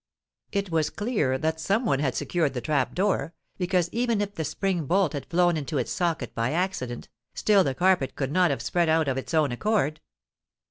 [0.51, 4.43] It was clear that some one had secured the trap door; because even if the
[4.43, 8.63] spring bolt had flown into its socket by accident, still the carpet could not have
[8.63, 10.01] spread out of its own accord.